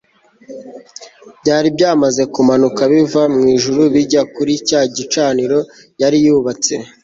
byari 1.41 1.67
byamaze 1.75 2.21
kumanuka 2.33 2.81
biva 2.91 3.21
mu 3.35 3.43
ijuru 3.55 3.81
bijya 3.93 4.21
kuri 4.35 4.53
cya 4.67 4.81
gicaniro 4.95 5.59
yari 6.01 6.17
yubatse 6.25 6.73